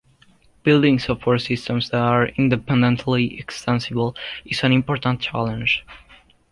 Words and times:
Building 0.63 0.97
software 0.97 1.37
systems 1.37 1.89
that 1.91 1.99
are 2.01 2.29
"independently 2.29 3.37
extensible" 3.37 4.15
is 4.43 4.63
an 4.63 4.71
important 4.71 5.21
challenge. 5.21 5.85